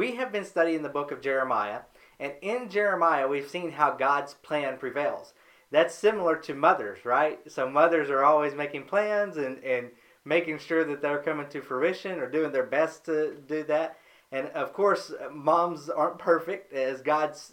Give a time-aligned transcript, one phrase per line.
[0.00, 1.80] we have been studying the book of Jeremiah,
[2.18, 5.34] and in Jeremiah, we've seen how God's plan prevails.
[5.70, 7.38] That's similar to mothers, right?
[7.52, 9.90] So mothers are always making plans and, and
[10.24, 13.98] making sure that they're coming to fruition or doing their best to do that.
[14.32, 17.52] And of course, moms aren't perfect, as God's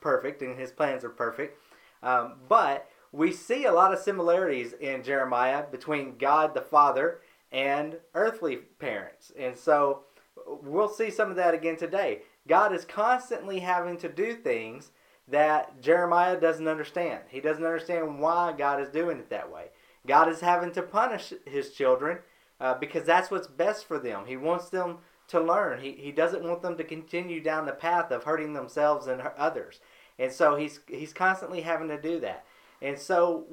[0.00, 1.58] perfect and his plans are perfect.
[2.04, 7.96] Um, but we see a lot of similarities in Jeremiah between God the Father and
[8.14, 9.32] earthly parents.
[9.36, 10.04] And so
[10.62, 12.22] we'll see some of that again today.
[12.46, 14.90] God is constantly having to do things
[15.28, 17.20] that Jeremiah doesn't understand.
[17.28, 19.66] He doesn't understand why God is doing it that way.
[20.06, 22.18] God is having to punish his children
[22.60, 24.24] uh, because that's what's best for them.
[24.26, 25.80] He wants them to learn.
[25.80, 29.80] He, he doesn't want them to continue down the path of hurting themselves and others.
[30.18, 32.44] And so he's he's constantly having to do that.
[32.80, 33.44] And so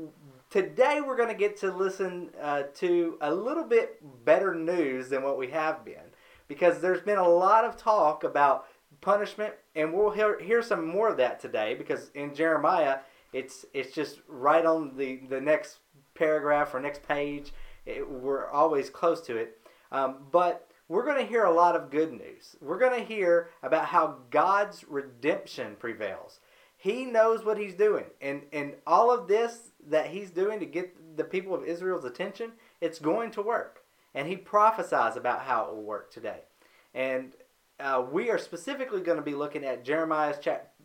[0.50, 5.24] today we're going to get to listen uh, to a little bit better news than
[5.24, 6.14] what we have been
[6.48, 8.68] because there's been a lot of talk about
[9.02, 13.00] punishment and we'll hear, hear some more of that today because in Jeremiah
[13.34, 15.80] it's it's just right on the, the next
[16.14, 17.54] paragraph or next page.
[17.86, 19.60] It, we're always close to it.
[19.92, 22.56] Um, but we're going to hear a lot of good news.
[22.62, 26.40] We're going to hear about how God's redemption prevails.
[26.78, 28.06] He knows what he's doing.
[28.22, 32.52] And, and all of this that he's doing to get the people of Israel's attention,
[32.82, 33.82] it's going to work.
[34.16, 36.40] And he prophesies about how it will work today.
[36.96, 37.34] And
[37.80, 40.38] uh, we are specifically going to be looking at Jeremiah's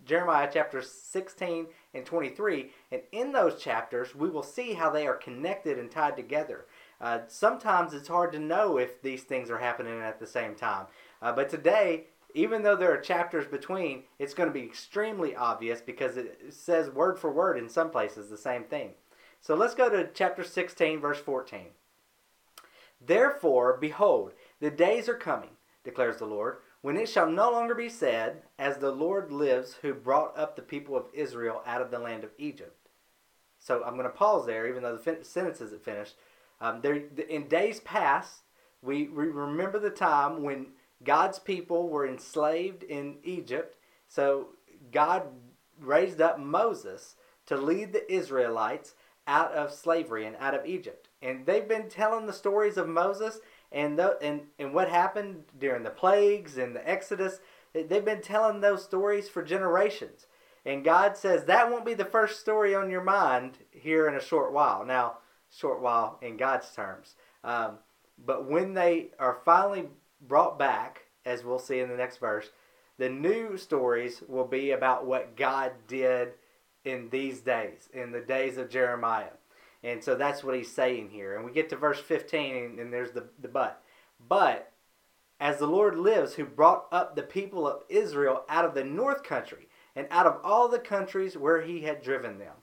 [0.04, 2.70] Jeremiah chapter 16 and 23.
[2.90, 6.66] And in those chapters, we will see how they are connected and tied together.
[7.00, 10.86] Uh, sometimes it's hard to know if these things are happening at the same time.
[11.22, 15.80] Uh, but today, even though there are chapters between, it's going to be extremely obvious
[15.80, 18.90] because it says word for word in some places the same thing.
[19.40, 21.66] So let's go to chapter 16, verse 14.
[23.00, 25.50] Therefore, behold, the days are coming,
[25.84, 29.94] declares the Lord, when it shall no longer be said, As the Lord lives, who
[29.94, 32.88] brought up the people of Israel out of the land of Egypt.
[33.58, 36.16] So I'm going to pause there, even though the fin- sentence isn't finished.
[36.60, 38.42] Um, there, in days past,
[38.82, 40.68] we, we remember the time when
[41.04, 43.76] God's people were enslaved in Egypt.
[44.08, 44.48] So
[44.90, 45.24] God
[45.78, 47.16] raised up Moses
[47.46, 48.94] to lead the Israelites
[49.26, 51.09] out of slavery and out of Egypt.
[51.22, 53.40] And they've been telling the stories of Moses
[53.72, 57.40] and the, and and what happened during the plagues and the Exodus.
[57.72, 60.26] They've been telling those stories for generations.
[60.66, 64.20] And God says that won't be the first story on your mind here in a
[64.20, 64.84] short while.
[64.84, 65.18] Now,
[65.50, 67.14] short while in God's terms.
[67.44, 67.78] Um,
[68.24, 69.88] but when they are finally
[70.20, 72.50] brought back, as we'll see in the next verse,
[72.98, 76.32] the new stories will be about what God did
[76.84, 79.32] in these days, in the days of Jeremiah.
[79.82, 81.36] And so that's what he's saying here.
[81.36, 83.82] And we get to verse 15, and, and there's the, the but.
[84.28, 84.72] But
[85.40, 89.22] as the Lord lives, who brought up the people of Israel out of the north
[89.22, 92.54] country and out of all the countries where he had driven them.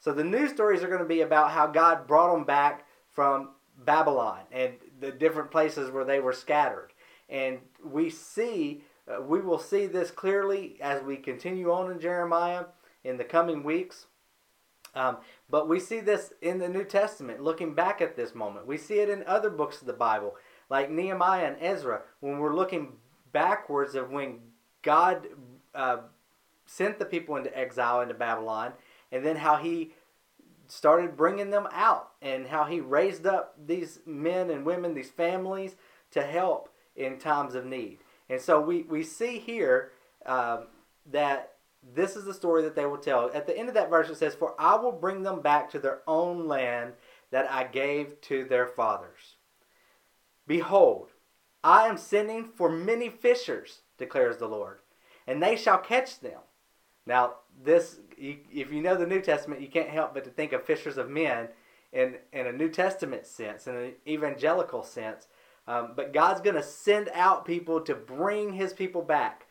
[0.00, 3.50] So the news stories are going to be about how God brought them back from
[3.84, 6.92] Babylon and the different places where they were scattered.
[7.28, 12.66] And we see, uh, we will see this clearly as we continue on in Jeremiah
[13.04, 14.06] in the coming weeks.
[14.94, 15.18] Um,
[15.50, 18.66] but we see this in the New Testament, looking back at this moment.
[18.66, 20.36] We see it in other books of the Bible,
[20.70, 22.92] like Nehemiah and Ezra, when we're looking
[23.32, 24.38] backwards of when
[24.82, 25.26] God
[25.74, 25.98] uh,
[26.66, 28.72] sent the people into exile into Babylon,
[29.10, 29.92] and then how he
[30.66, 35.76] started bringing them out, and how he raised up these men and women, these families,
[36.12, 37.98] to help in times of need.
[38.30, 39.92] And so we, we see here
[40.24, 40.68] um,
[41.10, 41.53] that
[41.94, 43.30] this is the story that they will tell.
[43.34, 45.78] At the end of that verse, it says, For I will bring them back to
[45.78, 46.94] their own land
[47.30, 49.36] that I gave to their fathers.
[50.46, 51.10] Behold,
[51.62, 54.78] I am sending for many fishers, declares the Lord,
[55.26, 56.40] and they shall catch them.
[57.06, 60.64] Now, this, if you know the New Testament, you can't help but to think of
[60.64, 61.48] fishers of men
[61.92, 65.26] in, in a New Testament sense, in an evangelical sense.
[65.66, 69.43] Um, but God's going to send out people to bring his people back.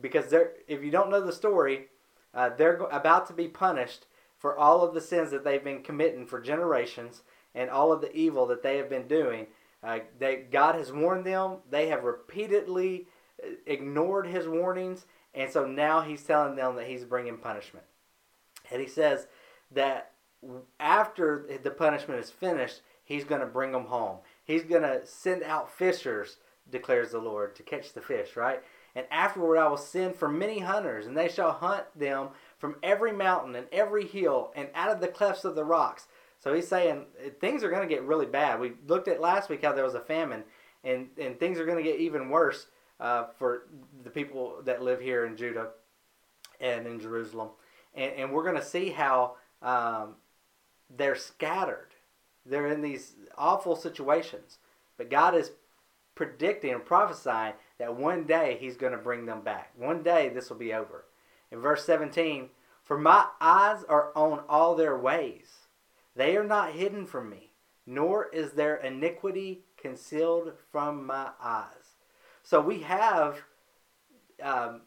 [0.00, 1.86] Because they're, if you don't know the story,
[2.34, 4.06] uh, they're about to be punished
[4.36, 7.22] for all of the sins that they've been committing for generations
[7.54, 9.46] and all of the evil that they have been doing.
[9.82, 11.58] Uh, they, God has warned them.
[11.70, 13.06] They have repeatedly
[13.42, 17.86] uh, ignored his warnings, and so now he's telling them that he's bringing punishment.
[18.70, 19.26] And he says
[19.72, 20.12] that
[20.78, 24.18] after the punishment is finished, he's going to bring them home.
[24.44, 26.36] He's going to send out fishers,
[26.70, 28.62] declares the Lord, to catch the fish, right?
[28.98, 33.12] And afterward I will send for many hunters, and they shall hunt them from every
[33.12, 36.08] mountain and every hill and out of the clefts of the rocks.
[36.40, 37.06] So he's saying
[37.40, 38.58] things are going to get really bad.
[38.58, 40.42] We looked at last week how there was a famine,
[40.82, 42.66] and, and things are going to get even worse
[42.98, 43.68] uh, for
[44.02, 45.68] the people that live here in Judah
[46.60, 47.50] and in Jerusalem.
[47.94, 50.16] And, and we're going to see how um,
[50.96, 51.90] they're scattered.
[52.44, 54.58] They're in these awful situations.
[54.96, 55.52] But God is
[56.16, 59.72] predicting and prophesying that one day He's going to bring them back.
[59.76, 61.04] One day this will be over.
[61.50, 62.50] In verse 17,
[62.84, 65.68] for my eyes are on all their ways.
[66.16, 67.52] They are not hidden from me,
[67.86, 71.96] nor is their iniquity concealed from my eyes.
[72.42, 73.42] So we have
[74.42, 74.82] um,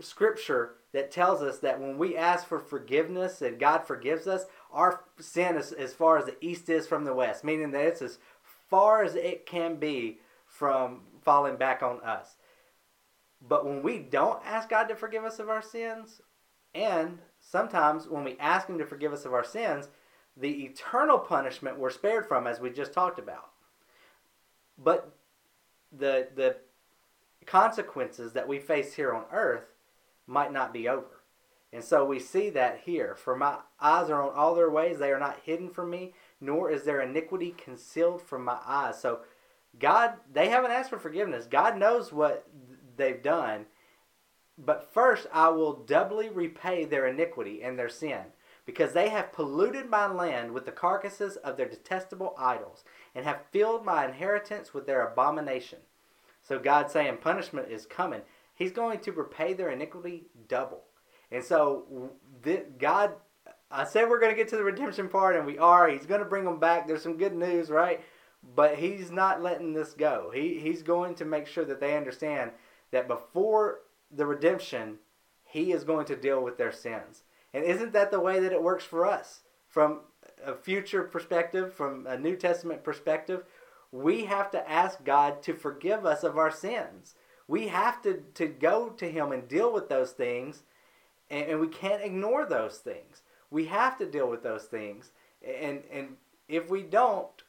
[0.00, 5.04] scripture that tells us that when we ask for forgiveness and God forgives us, our
[5.18, 8.18] sin is as far as the east is from the west, meaning that it's as
[8.68, 12.36] far as it can be from falling back on us.
[13.46, 16.22] But when we don't ask God to forgive us of our sins,
[16.74, 19.90] and sometimes when we ask Him to forgive us of our sins,
[20.38, 23.50] the eternal punishment we're spared from, as we just talked about.
[24.82, 25.12] But
[25.92, 26.56] the the
[27.44, 29.74] consequences that we face here on earth
[30.26, 31.20] might not be over.
[31.74, 33.14] And so we see that here.
[33.14, 36.70] For my eyes are on all their ways, they are not hidden from me, nor
[36.70, 38.98] is their iniquity concealed from my eyes.
[38.98, 39.20] So
[39.78, 41.46] God, they haven't asked for forgiveness.
[41.46, 42.46] God knows what
[42.96, 43.66] they've done.
[44.56, 48.22] But first, I will doubly repay their iniquity and their sin,
[48.66, 52.82] because they have polluted my land with the carcasses of their detestable idols,
[53.14, 55.78] and have filled my inheritance with their abomination.
[56.42, 58.22] So God's saying punishment is coming.
[58.54, 60.82] He's going to repay their iniquity double.
[61.30, 62.10] And so
[62.78, 63.12] God,
[63.70, 65.88] I said we're going to get to the redemption part, and we are.
[65.88, 66.88] He's going to bring them back.
[66.88, 68.00] There's some good news, right?
[68.54, 70.30] But he's not letting this go.
[70.32, 72.52] He, he's going to make sure that they understand
[72.90, 73.80] that before
[74.10, 74.98] the redemption,
[75.44, 77.24] he is going to deal with their sins.
[77.52, 79.40] And isn't that the way that it works for us?
[79.66, 80.00] From
[80.44, 83.44] a future perspective, from a New Testament perspective,
[83.90, 87.14] we have to ask God to forgive us of our sins.
[87.46, 90.62] We have to, to go to Him and deal with those things,
[91.30, 93.22] and, and we can't ignore those things.
[93.50, 95.10] We have to deal with those things.
[95.42, 96.16] And, and
[96.48, 97.42] if we don't,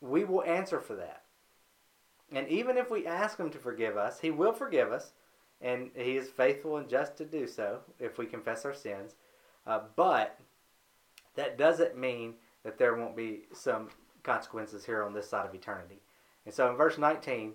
[0.00, 1.22] we will answer for that.
[2.32, 5.12] And even if we ask Him to forgive us, He will forgive us,
[5.60, 9.14] and He is faithful and just to do so if we confess our sins.
[9.66, 10.38] Uh, but
[11.34, 13.88] that doesn't mean that there won't be some
[14.22, 16.00] consequences here on this side of eternity.
[16.44, 17.54] And so in verse 19,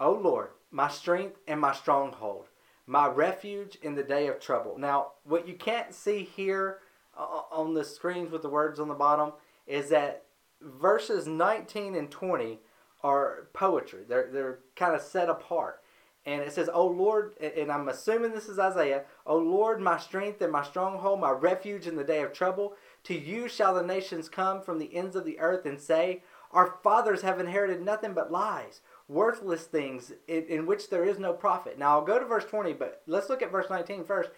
[0.00, 2.48] O Lord, my strength and my stronghold,
[2.86, 4.76] my refuge in the day of trouble.
[4.78, 6.78] Now, what you can't see here
[7.16, 9.32] uh, on the screens with the words on the bottom
[9.66, 10.24] is that
[10.60, 12.58] verses 19 and 20
[13.02, 14.00] are poetry.
[14.08, 15.80] They're, they're kind of set apart.
[16.26, 20.42] And it says, O Lord, and I'm assuming this is Isaiah, O Lord, my strength
[20.42, 22.74] and my stronghold, my refuge in the day of trouble.
[23.04, 26.22] To you shall the nations come from the ends of the earth and say,
[26.52, 31.32] Our fathers have inherited nothing but lies, worthless things in, in which there is no
[31.32, 31.78] profit.
[31.78, 34.28] Now I'll go to verse 20, but let's look at verse 19 first.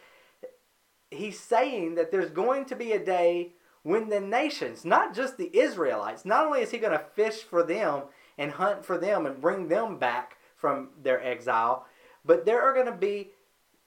[1.11, 5.57] He's saying that there's going to be a day when the nations, not just the
[5.57, 8.03] Israelites, not only is he going to fish for them
[8.39, 11.87] and hunt for them and bring them back from their exile,
[12.25, 13.31] but there are going to be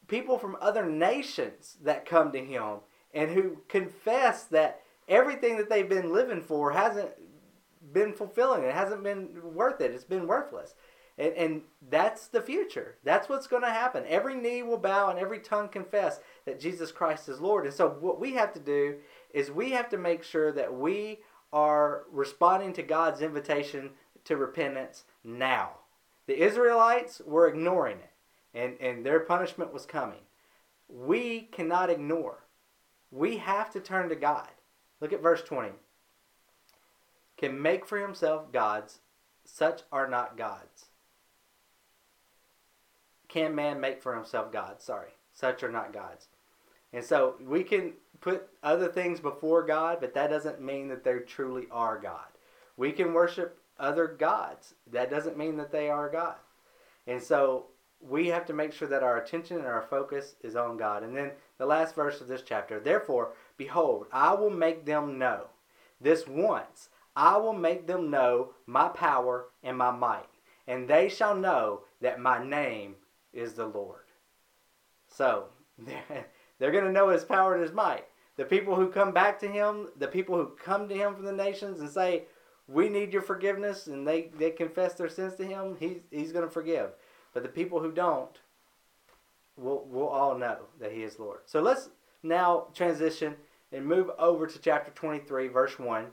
[0.08, 2.78] people from other nations that come to him
[3.14, 7.12] and who confess that everything that they've been living for hasn't
[7.94, 8.64] been fulfilling.
[8.64, 9.92] It hasn't been worth it.
[9.92, 10.76] It's been worthless.
[11.18, 12.98] And, and that's the future.
[13.04, 14.04] That's what's going to happen.
[14.08, 17.66] Every knee will bow and every tongue confess that Jesus Christ is Lord.
[17.66, 18.98] And so, what we have to do
[19.36, 21.20] is we have to make sure that we
[21.52, 23.90] are responding to God's invitation
[24.24, 25.72] to repentance now.
[26.26, 28.12] The Israelites were ignoring it,
[28.58, 30.22] and, and their punishment was coming.
[30.88, 32.46] We cannot ignore.
[33.12, 34.48] We have to turn to God.
[35.02, 35.72] Look at verse 20.
[37.38, 39.00] Can make for himself gods,
[39.44, 40.86] such are not gods.
[43.28, 44.86] Can man make for himself gods?
[44.86, 46.30] Sorry, such are not gods.
[46.96, 51.20] And so we can put other things before God, but that doesn't mean that they
[51.20, 52.28] truly are God.
[52.78, 54.76] We can worship other gods.
[54.90, 56.38] That doesn't mean that they are God.
[57.06, 57.66] And so
[58.00, 61.04] we have to make sure that our attention and our focus is on God.
[61.04, 65.48] And then the last verse of this chapter Therefore, behold, I will make them know
[66.00, 66.90] this once.
[67.14, 70.30] I will make them know my power and my might,
[70.66, 72.96] and they shall know that my name
[73.34, 74.06] is the Lord.
[75.10, 75.46] So,
[76.60, 78.06] they're going to know his power and his might.
[78.38, 81.32] The people who come back to him, the people who come to him from the
[81.32, 82.24] nations and say,
[82.68, 86.46] we need your forgiveness and they, they confess their sins to him, he's, he's going
[86.46, 86.92] to forgive.
[87.34, 88.38] But the people who don't,
[89.56, 91.40] we'll, we'll all know that he is Lord.
[91.46, 91.90] So let's
[92.24, 93.36] now transition
[93.72, 96.08] and move over to chapter 23, verse 1.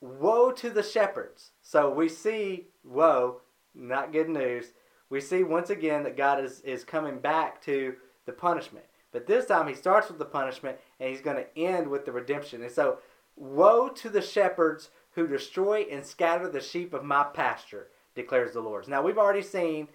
[0.00, 1.50] Woe to the shepherds.
[1.62, 3.40] So we see woe.
[3.74, 4.72] not good news.
[5.08, 7.94] We see once again that God is, is coming back to
[8.26, 8.84] the punishment.
[9.12, 12.12] But this time he starts with the punishment and he's going to end with the
[12.12, 12.62] redemption.
[12.62, 12.98] And so,
[13.36, 18.60] woe to the shepherds who destroy and scatter the sheep of my pasture, declares the
[18.60, 18.86] Lord.
[18.88, 19.88] Now, we've already seen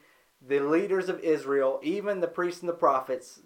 [0.46, 3.42] the leaders of Israel, even the priests and the prophets,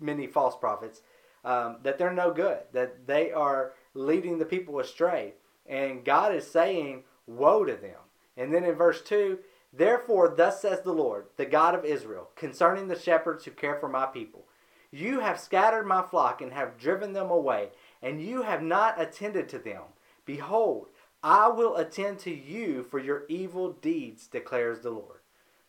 [0.00, 1.02] many false prophets,
[1.44, 5.34] um, that they're no good, that they are leading the people astray.
[5.66, 8.00] And God is saying, Woe to them.
[8.36, 9.38] And then in verse 2,
[9.78, 13.88] Therefore, thus says the Lord, the God of Israel, concerning the shepherds who care for
[13.88, 14.44] my people
[14.90, 17.68] You have scattered my flock and have driven them away,
[18.02, 19.82] and you have not attended to them.
[20.24, 20.88] Behold,
[21.22, 25.20] I will attend to you for your evil deeds, declares the Lord.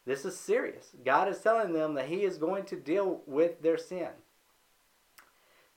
[0.05, 0.89] This is serious.
[1.05, 4.09] God is telling them that He is going to deal with their sin.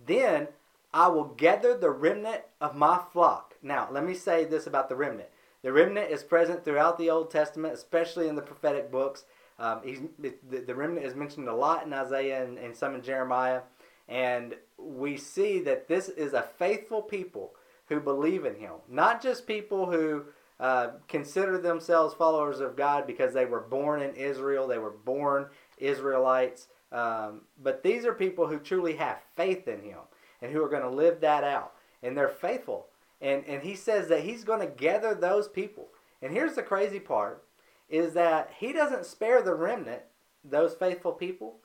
[0.05, 0.49] Then
[0.95, 3.57] I will gather the remnant of my flock.
[3.63, 5.29] Now, let me say this about the remnant.
[5.63, 9.25] The remnant is present throughout the Old Testament, especially in the prophetic books.
[9.59, 9.81] Um,
[10.19, 13.61] the, the, remnant is mentioned a lot in Isaiah and, and some in Jeremiah.
[14.09, 17.55] And we see that this is a faithful people
[17.87, 18.73] who believe in him.
[18.89, 20.25] Not just people who
[20.59, 25.47] uh, consider themselves followers of God because they were born in Israel, they were born
[25.79, 26.69] Israelites.
[26.91, 29.99] Um, but these are people who truly have faith in him
[30.41, 31.75] and who are going to live that out.
[32.03, 32.89] And they're faithful.
[33.23, 35.89] And, and he says that he's going to gather those people.
[36.21, 37.45] And here's the crazy part
[37.89, 40.03] is that he doesn't spare the remnant,
[40.45, 41.57] those faithful people,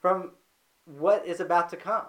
[0.00, 0.32] from
[0.84, 2.06] what is about to come.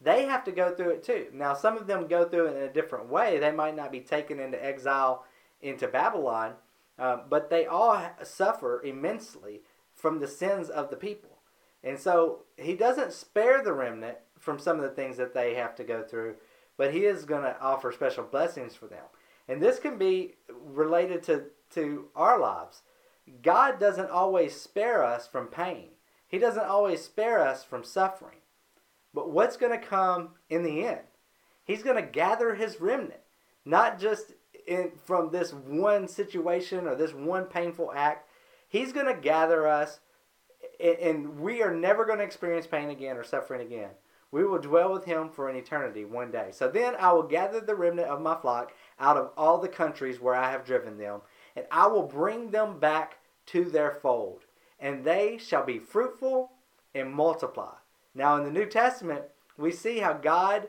[0.00, 1.28] They have to go through it too.
[1.32, 3.38] Now, some of them go through it in a different way.
[3.38, 5.24] They might not be taken into exile
[5.60, 6.54] into Babylon,
[6.98, 9.60] uh, but they all suffer immensely
[9.94, 11.38] from the sins of the people.
[11.84, 15.76] And so he doesn't spare the remnant from some of the things that they have
[15.76, 16.34] to go through,
[16.82, 19.04] but he is going to offer special blessings for them.
[19.46, 22.82] And this can be related to, to our lives.
[23.40, 25.90] God doesn't always spare us from pain,
[26.26, 28.38] He doesn't always spare us from suffering.
[29.14, 31.02] But what's going to come in the end?
[31.64, 33.20] He's going to gather His remnant,
[33.64, 34.32] not just
[34.66, 38.28] in, from this one situation or this one painful act.
[38.68, 40.00] He's going to gather us,
[40.80, 43.90] and we are never going to experience pain again or suffering again.
[44.32, 46.48] We will dwell with him for an eternity one day.
[46.52, 50.20] So then I will gather the remnant of my flock out of all the countries
[50.20, 51.20] where I have driven them,
[51.54, 54.40] and I will bring them back to their fold,
[54.80, 56.50] and they shall be fruitful
[56.94, 57.74] and multiply.
[58.14, 59.24] Now, in the New Testament,
[59.56, 60.68] we see how God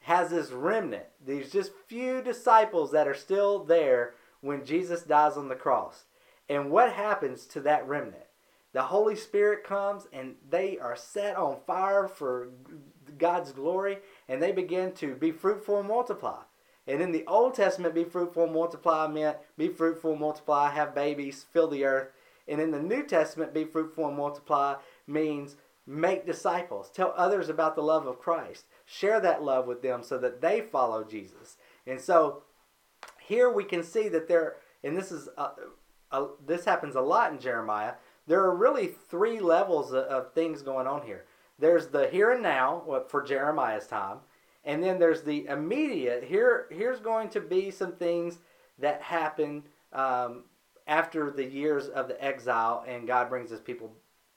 [0.00, 5.48] has this remnant, these just few disciples that are still there when Jesus dies on
[5.48, 6.04] the cross.
[6.48, 8.24] And what happens to that remnant?
[8.72, 12.50] The Holy Spirit comes and they are set on fire for
[13.16, 13.98] God's glory
[14.28, 16.42] and they begin to be fruitful and multiply.
[16.86, 21.44] And in the Old Testament, be fruitful and multiply meant be fruitful, multiply, have babies,
[21.52, 22.08] fill the earth.
[22.48, 27.74] And in the New Testament, be fruitful and multiply means make disciples, tell others about
[27.74, 31.56] the love of Christ, share that love with them so that they follow Jesus.
[31.86, 32.42] And so
[33.18, 35.50] here we can see that there, and this is a,
[36.12, 37.94] a, this happens a lot in Jeremiah.
[38.26, 41.24] There are really three levels of, of things going on here.
[41.58, 44.18] There's the here and now for Jeremiah's time,
[44.64, 46.24] and then there's the immediate.
[46.24, 48.38] Here, here's going to be some things
[48.78, 50.44] that happen um,
[50.86, 53.92] after the years of the exile, and God brings His people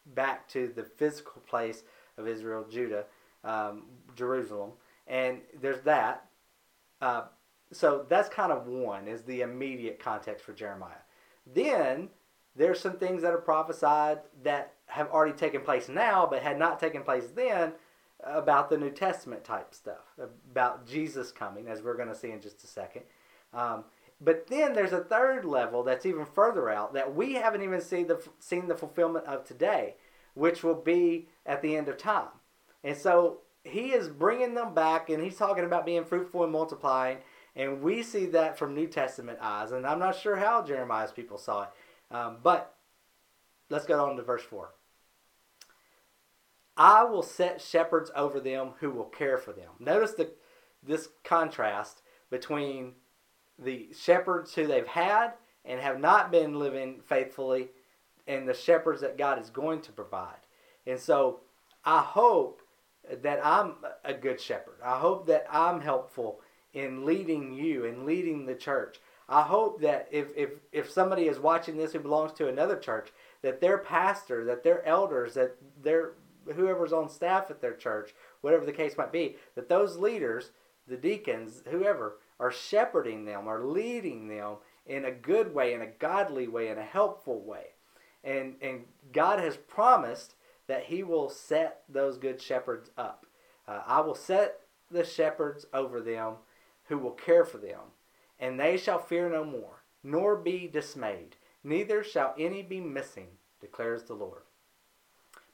[0.07, 1.83] back to the physical place
[2.17, 3.05] of Israel, Judah,
[3.43, 3.83] um,
[4.15, 4.71] Jerusalem,
[5.07, 6.25] and there's that.
[7.01, 7.23] Uh,
[7.71, 11.03] so that's kind of one is the immediate context for Jeremiah.
[11.53, 12.09] Then
[12.55, 16.79] there's some things that are prophesied that have already taken place now, but had not
[16.79, 17.71] taken place then
[18.23, 20.13] about the New Testament type stuff,
[20.51, 23.03] about Jesus coming, as we're going to see in just a second.
[23.53, 23.85] Um,
[24.19, 28.07] but then there's a third level that's even further out that we haven't even seen
[28.07, 29.95] the seen the fulfillment of today,
[30.33, 32.27] which will be at the end of time.
[32.83, 37.19] And so he is bringing them back, and he's talking about being fruitful and multiplying.
[37.55, 39.71] And we see that from New Testament eyes.
[39.71, 41.69] And I'm not sure how Jeremiah's people saw it.
[42.15, 42.75] Um, but
[43.69, 44.69] let's go on to verse 4.
[46.81, 49.69] I will set shepherds over them who will care for them.
[49.79, 50.31] Notice the,
[50.81, 52.93] this contrast between
[53.59, 55.33] the shepherds who they've had
[55.63, 57.67] and have not been living faithfully
[58.25, 60.39] and the shepherds that God is going to provide.
[60.87, 61.41] And so
[61.85, 62.63] I hope
[63.21, 64.79] that I'm a good shepherd.
[64.83, 66.41] I hope that I'm helpful
[66.73, 68.97] in leading you and leading the church.
[69.29, 73.09] I hope that if, if, if somebody is watching this who belongs to another church,
[73.43, 76.13] that their pastor, that their elders, that their
[76.55, 80.51] whoever's on staff at their church, whatever the case might be, that those leaders,
[80.87, 84.55] the deacons, whoever, are shepherding them, are leading them
[84.85, 87.67] in a good way, in a godly way, in a helpful way.
[88.23, 90.35] And, and God has promised
[90.67, 93.25] that He will set those good shepherds up.
[93.67, 96.35] Uh, I will set the shepherds over them
[96.85, 97.79] who will care for them,
[98.39, 103.27] and they shall fear no more, nor be dismayed, neither shall any be missing,
[103.59, 104.41] declares the Lord.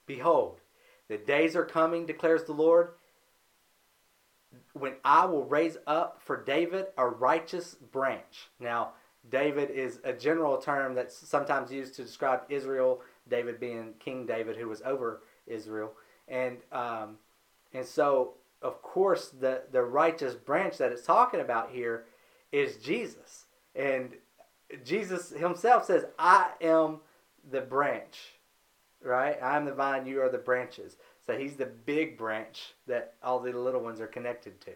[0.05, 0.61] Behold,
[1.09, 2.89] the days are coming, declares the Lord,
[4.73, 8.49] when I will raise up for David a righteous branch.
[8.59, 8.91] Now,
[9.29, 13.01] David is a general term that's sometimes used to describe Israel.
[13.29, 15.93] David being King David, who was over Israel,
[16.27, 17.17] and um,
[17.73, 22.05] and so of course the the righteous branch that it's talking about here
[22.51, 23.45] is Jesus,
[23.75, 24.13] and
[24.85, 26.99] Jesus Himself says, "I am
[27.49, 28.36] the branch."
[29.03, 29.37] Right?
[29.41, 30.97] I'm the vine, you are the branches.
[31.25, 34.71] So he's the big branch that all the little ones are connected to.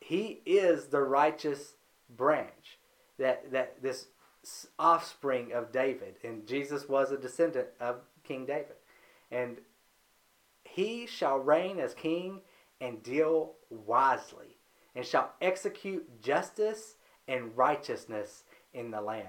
[0.00, 1.74] He is the righteous
[2.16, 2.78] branch
[3.18, 4.06] that that this
[4.78, 8.76] offspring of David, and Jesus was a descendant of King David,
[9.30, 9.58] and
[10.64, 12.40] he shall reign as king
[12.80, 14.56] and deal wisely,
[14.96, 16.96] and shall execute justice
[17.28, 18.42] and righteousness
[18.74, 19.28] in the land.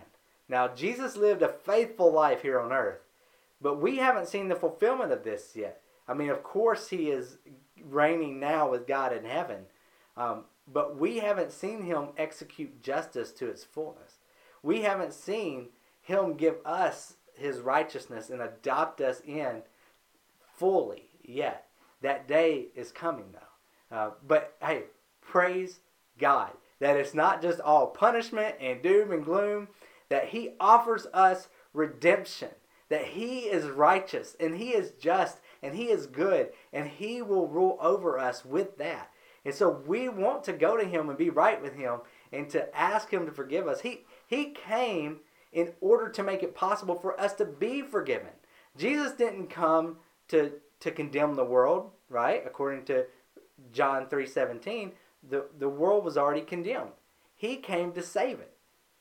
[0.50, 3.02] Now Jesus lived a faithful life here on earth,
[3.63, 5.82] but we haven't seen the fulfillment of this yet.
[6.08, 7.38] I mean, of course, he is
[7.82, 9.65] reigning now with God in heaven,
[10.15, 14.20] um, but we haven't seen him execute justice to its fullness.
[14.62, 15.70] We haven't seen
[16.01, 19.63] him give us his righteousness and adopt us in
[20.55, 21.65] fully yet.
[22.01, 23.98] That day is coming, though.
[23.98, 24.84] Uh, but hey,
[25.22, 25.79] praise
[26.20, 26.51] God
[26.84, 29.70] that it's not just all punishment and doom and gloom,
[30.10, 32.50] that he offers us redemption,
[32.90, 37.48] that he is righteous and he is just and He is good, and He will
[37.48, 39.10] rule over us with that.
[39.46, 42.78] And so we want to go to Him and be right with Him and to
[42.78, 43.82] ask Him to forgive us.
[43.82, 45.22] He, he came
[45.54, 48.30] in order to make it possible for us to be forgiven.
[48.78, 49.98] Jesus didn't come
[50.28, 52.43] to, to condemn the world, right?
[52.46, 53.06] According to
[53.72, 54.91] John 3:17,
[55.30, 56.91] the, the world was already condemned.
[57.36, 58.54] He came to save it.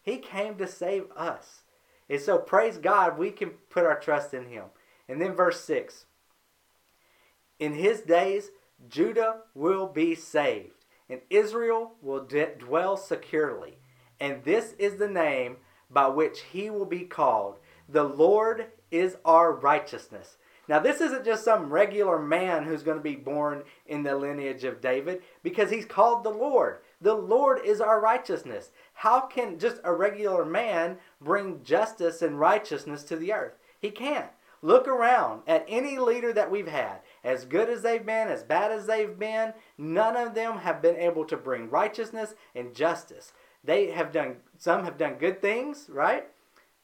[0.03, 1.62] He came to save us.
[2.09, 4.65] And so praise God, we can put our trust in him.
[5.09, 6.07] And then verse 6.
[7.59, 8.51] In his days,
[8.89, 13.79] Judah will be saved, and Israel will d- dwell securely.
[14.19, 15.59] And this is the name
[15.91, 17.59] by which he will be called.
[17.89, 20.37] The Lord is our righteousness.
[20.69, 24.65] Now, this isn't just some regular man who's going to be born in the lineage
[24.65, 26.79] of David because he's called the Lord.
[27.03, 28.71] The Lord is our righteousness.
[28.95, 33.59] How can just a regular man bring justice and righteousness to the earth?
[33.81, 34.31] He can't.
[34.65, 38.71] Look around at any leader that we've had, as good as they've been, as bad
[38.71, 43.33] as they've been, none of them have been able to bring righteousness and justice.
[43.65, 46.29] They have done, some have done good things, right?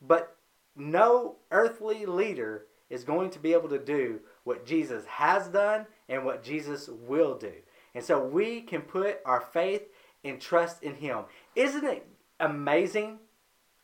[0.03, 0.37] But
[0.75, 6.25] no earthly leader is going to be able to do what Jesus has done and
[6.25, 7.53] what Jesus will do.
[7.95, 9.83] And so we can put our faith
[10.25, 11.25] and trust in Him.
[11.55, 12.07] Isn't it
[12.41, 13.19] amazing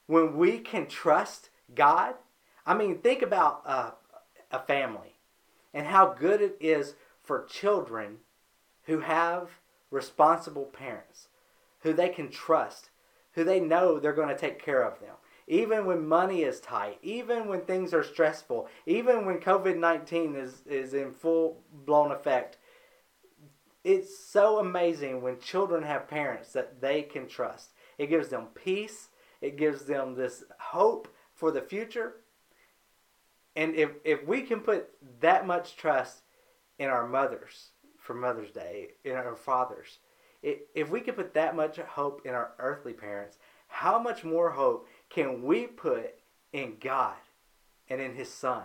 [0.07, 2.15] when we can trust God?
[2.67, 3.91] I mean, think about uh,
[4.51, 5.15] a family
[5.73, 8.19] and how good it is for children
[8.85, 9.51] who have
[9.91, 11.29] responsible parents,
[11.81, 12.91] who they can trust,
[13.33, 15.15] who they know they're going to take care of them.
[15.47, 20.63] Even when money is tight, even when things are stressful, even when COVID 19 is,
[20.67, 22.57] is in full blown effect,
[23.85, 27.71] it's so amazing when children have parents that they can trust.
[27.99, 29.09] It gives them peace,
[29.41, 32.17] it gives them this hope for the future,
[33.57, 36.23] and if, if we can put that much trust
[36.79, 37.69] in our mothers
[37.99, 39.99] for Mother's Day, in our fathers,
[40.43, 44.89] if we can put that much hope in our earthly parents, how much more hope
[45.09, 46.19] can we put
[46.53, 47.15] in God
[47.89, 48.65] and in His Son,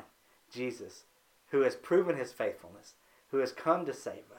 [0.51, 1.05] Jesus,
[1.51, 2.95] who has proven His faithfulness,
[3.32, 4.38] who has come to save us?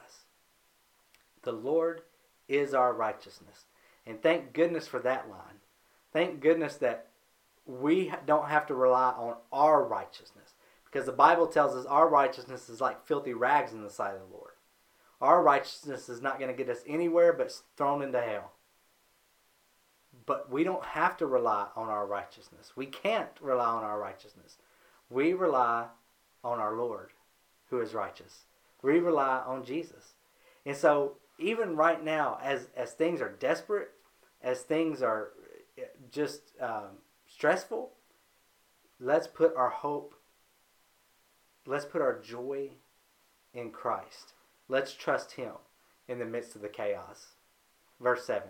[1.43, 2.01] The Lord
[2.47, 3.65] is our righteousness.
[4.05, 5.61] And thank goodness for that line.
[6.11, 7.07] Thank goodness that
[7.65, 12.67] we don't have to rely on our righteousness because the Bible tells us our righteousness
[12.67, 14.51] is like filthy rags in the sight of the Lord.
[15.21, 18.51] Our righteousness is not going to get us anywhere but thrown into hell.
[20.25, 22.73] But we don't have to rely on our righteousness.
[22.75, 24.57] We can't rely on our righteousness.
[25.09, 25.85] We rely
[26.43, 27.11] on our Lord
[27.69, 28.45] who is righteous.
[28.81, 30.13] We rely on Jesus.
[30.65, 33.89] And so even right now, as, as things are desperate,
[34.41, 35.31] as things are
[36.11, 37.91] just um, stressful,
[38.99, 40.15] let's put our hope,
[41.65, 42.69] let's put our joy
[43.53, 44.33] in Christ.
[44.67, 45.53] Let's trust Him
[46.07, 47.27] in the midst of the chaos.
[47.99, 48.47] Verse 7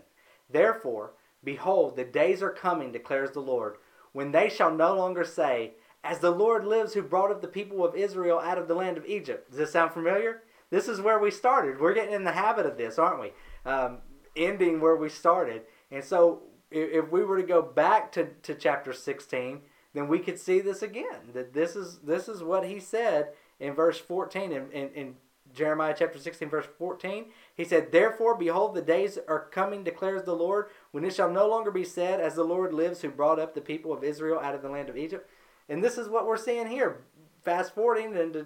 [0.50, 3.78] Therefore, Behold, the days are coming, declares the Lord,
[4.12, 5.74] when they shall no longer say,
[6.04, 8.98] As the Lord lives who brought up the people of Israel out of the land
[8.98, 9.50] of Egypt.
[9.50, 10.44] Does this sound familiar?
[10.72, 11.80] This is where we started.
[11.80, 13.32] We're getting in the habit of this, aren't we?
[13.66, 14.00] Um,
[14.36, 15.64] ending where we started.
[15.92, 19.62] And so if, if we were to go back to, to chapter 16,
[19.94, 21.34] then we could see this again.
[21.34, 23.30] That this is this is what he said
[23.60, 25.16] in verse 14 in, in, in
[25.54, 27.26] Jeremiah chapter 16, verse 14.
[27.56, 31.48] He said, Therefore, behold, the days are coming, declares the Lord, when it shall no
[31.48, 34.56] longer be said, As the Lord lives, who brought up the people of Israel out
[34.56, 35.30] of the land of Egypt.
[35.68, 37.02] And this is what we're seeing here.
[37.44, 38.46] Fast forwarding into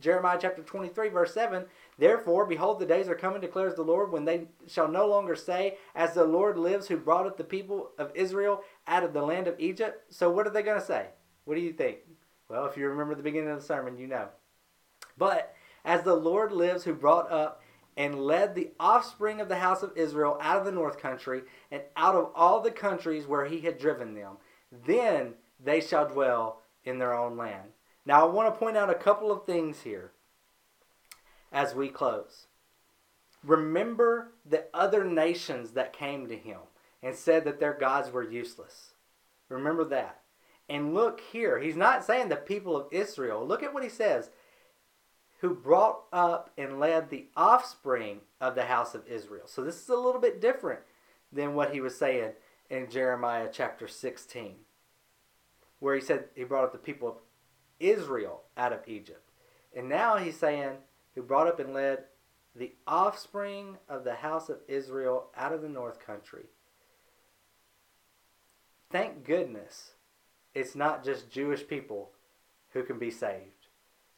[0.00, 1.64] Jeremiah chapter 23, verse 7
[1.98, 5.78] Therefore, behold, the days are coming, declares the Lord, when they shall no longer say,
[5.94, 9.46] As the Lord lives, who brought up the people of Israel out of the land
[9.46, 10.12] of Egypt.
[10.12, 11.06] So, what are they going to say?
[11.44, 11.98] What do you think?
[12.48, 14.28] Well, if you remember the beginning of the sermon, you know.
[15.16, 15.54] But,
[15.84, 17.62] as the Lord lives, who brought up
[17.96, 21.82] and led the offspring of the house of Israel out of the north country and
[21.96, 24.36] out of all the countries where he had driven them,
[24.84, 27.70] then they shall dwell in their own land.
[28.06, 30.12] Now, I want to point out a couple of things here
[31.52, 32.46] as we close.
[33.44, 36.60] Remember the other nations that came to him
[37.02, 38.92] and said that their gods were useless.
[39.48, 40.20] Remember that.
[40.68, 43.46] And look here, he's not saying the people of Israel.
[43.46, 44.30] Look at what he says
[45.40, 49.46] who brought up and led the offspring of the house of Israel.
[49.46, 50.80] So this is a little bit different
[51.32, 52.32] than what he was saying
[52.70, 54.54] in Jeremiah chapter 16,
[55.78, 57.16] where he said he brought up the people of
[57.80, 59.30] Israel out of Egypt.
[59.74, 60.78] And now he's saying
[61.14, 62.04] who brought up and led
[62.54, 66.44] the offspring of the house of Israel out of the north country.
[68.90, 69.92] Thank goodness
[70.54, 72.10] it's not just Jewish people
[72.70, 73.68] who can be saved.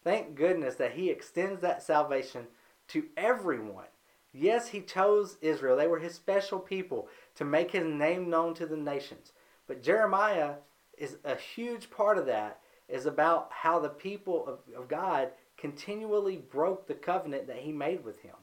[0.05, 2.47] Thank goodness that he extends that salvation
[2.89, 3.87] to everyone.
[4.33, 5.77] Yes, he chose Israel.
[5.77, 9.33] They were his special people to make his name known to the nations.
[9.67, 10.55] But Jeremiah
[10.97, 16.37] is a huge part of that is about how the people of, of God continually
[16.37, 18.35] broke the covenant that he made with him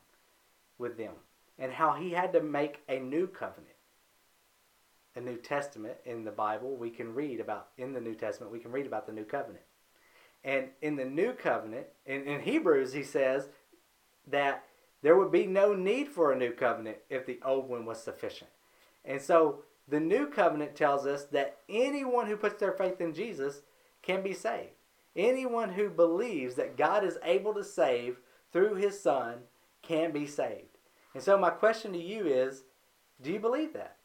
[0.77, 1.13] with them
[1.57, 3.69] and how he had to make a new covenant
[5.17, 6.75] a new testament in the bible.
[6.75, 9.63] We can read about in the new testament we can read about the new covenant.
[10.43, 13.47] And in the new covenant in, in hebrews he says
[14.27, 14.65] that
[15.01, 18.49] there would be no need for a new covenant if the old one was sufficient.
[19.05, 23.61] And so the new covenant tells us that anyone who puts their faith in jesus
[24.05, 24.75] can be saved
[25.15, 28.19] Anyone who believes that God is able to save
[28.51, 29.39] through his Son
[29.81, 30.77] can be saved.
[31.13, 32.63] And so, my question to you is
[33.21, 33.95] do you believe that?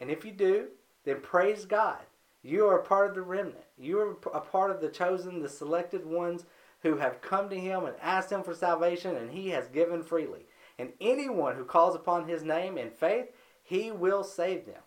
[0.00, 0.68] And if you do,
[1.04, 2.00] then praise God.
[2.42, 3.64] You are a part of the remnant.
[3.78, 6.44] You are a part of the chosen, the selected ones
[6.82, 10.46] who have come to Him and asked Him for salvation, and He has given freely.
[10.78, 13.28] And anyone who calls upon His name in faith,
[13.62, 14.82] He will save them.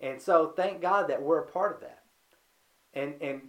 [0.00, 2.04] And so, thank God that we're a part of that.
[2.94, 3.42] And, and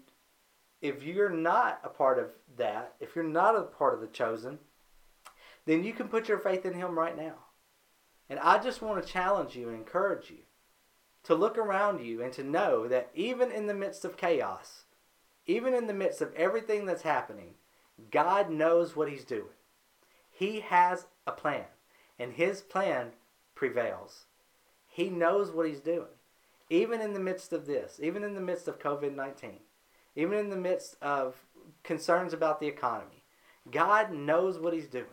[0.81, 4.59] if you're not a part of that, if you're not a part of the chosen,
[5.65, 7.35] then you can put your faith in Him right now.
[8.29, 10.39] And I just want to challenge you and encourage you
[11.23, 14.83] to look around you and to know that even in the midst of chaos,
[15.47, 17.55] even in the midst of everything that's happening,
[18.11, 19.53] God knows what He's doing.
[20.31, 21.65] He has a plan,
[22.19, 23.11] and His plan
[23.55, 24.25] prevails.
[24.87, 26.07] He knows what He's doing.
[26.69, 29.59] Even in the midst of this, even in the midst of COVID 19
[30.15, 31.35] even in the midst of
[31.83, 33.23] concerns about the economy.
[33.71, 35.05] God knows what He's doing.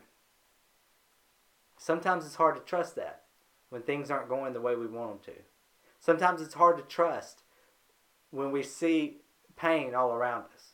[1.79, 3.23] Sometimes it's hard to trust that
[3.71, 5.41] when things aren't going the way we want them to.
[5.99, 7.43] Sometimes it's hard to trust
[8.31, 9.19] when we see
[9.57, 10.73] pain all around us.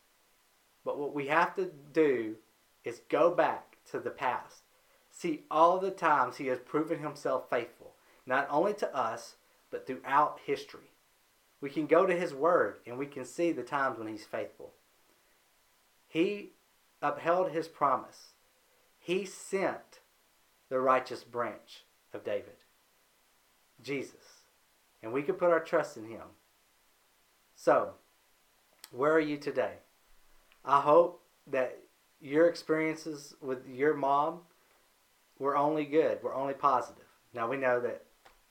[0.85, 2.37] But what we have to do
[2.85, 4.63] is go back to the past.
[5.11, 7.95] See all the times He has proven Himself faithful,
[8.27, 9.37] not only to us,
[9.71, 10.88] but throughout history.
[11.61, 14.73] We can go to His Word and we can see the times when He's faithful.
[16.07, 16.53] He
[17.03, 18.33] upheld His promise.
[18.99, 20.01] He sent
[20.69, 22.57] the righteous branch of David,
[23.83, 24.43] Jesus.
[25.03, 26.23] And we can put our trust in Him.
[27.55, 27.95] So,
[28.91, 29.75] where are you today?
[30.65, 31.79] I hope that
[32.21, 34.41] your experiences with your mom
[35.39, 37.05] were only good, were only positive.
[37.33, 38.05] Now, we know that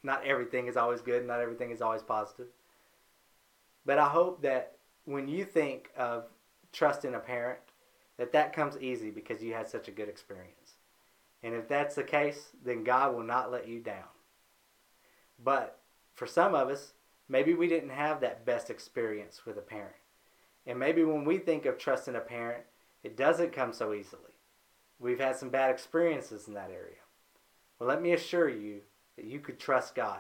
[0.04, 2.48] not everything is always good, not everything is always positive.
[3.88, 4.74] But I hope that
[5.06, 6.26] when you think of
[6.74, 7.62] trusting a parent,
[8.18, 10.74] that that comes easy because you had such a good experience.
[11.42, 14.04] And if that's the case, then God will not let you down.
[15.42, 15.80] But
[16.16, 16.94] for some of us,
[17.30, 19.96] maybe we didn't have that best experience with a parent.
[20.66, 22.64] And maybe when we think of trusting a parent,
[23.04, 24.22] it doesn't come so easily.
[25.00, 27.00] We've had some bad experiences in that area.
[27.80, 28.82] Well, let me assure you
[29.16, 30.20] that you could trust God.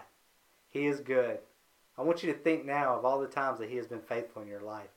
[0.69, 1.39] He is good
[1.97, 4.41] I want you to think now of all the times that He has been faithful
[4.41, 4.89] in your life.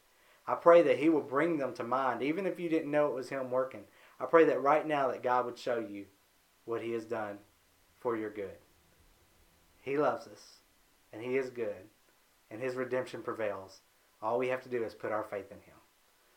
[0.46, 3.14] I pray that He will bring them to mind, even if you didn't know it
[3.14, 3.84] was Him working.
[4.18, 6.06] I pray that right now that God would show you
[6.64, 7.38] what He has done
[7.98, 8.58] for your good.
[9.80, 10.58] He loves us,
[11.12, 11.88] and He is good,
[12.50, 13.80] and His redemption prevails.
[14.22, 15.76] All we have to do is put our faith in Him.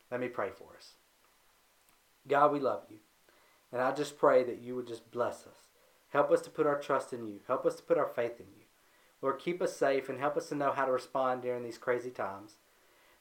[0.09, 0.93] Let me pray for us.
[2.27, 2.97] God, we love you.
[3.71, 5.67] And I just pray that you would just bless us.
[6.09, 7.39] Help us to put our trust in you.
[7.47, 8.63] Help us to put our faith in you.
[9.23, 12.11] Lord, keep us safe and help us to know how to respond during these crazy
[12.11, 12.57] times.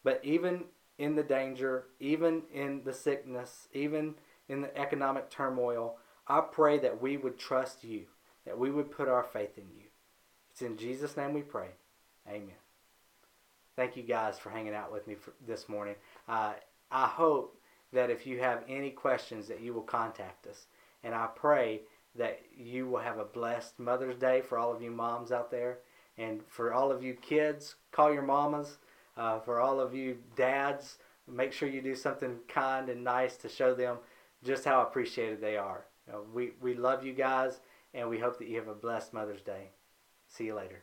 [0.03, 0.65] But even
[0.99, 4.17] in the danger, even in the sickness, even
[4.49, 8.07] in the economic turmoil, I pray that we would trust you,
[8.45, 9.85] that we would put our faith in you.
[10.51, 11.69] It's in Jesus' name we pray.
[12.29, 12.51] Amen.
[13.77, 15.95] Thank you guys for hanging out with me this morning.
[16.29, 16.55] Uh,
[16.91, 17.57] I hope
[17.93, 20.67] that if you have any questions that you will contact us.
[21.05, 21.83] And I pray
[22.17, 25.79] that you will have a blessed Mother's Day for all of you moms out there.
[26.19, 28.79] And for all of you kids, call your mamas.
[29.17, 30.99] Uh, for all of you dads,
[31.31, 33.99] make sure you do something kind and nice to show them
[34.45, 35.85] just how appreciated they are.
[36.07, 37.61] You know, we, we love you guys,
[37.95, 39.71] and we hope that you have a blessed Mother's Day.
[40.29, 40.83] See you later.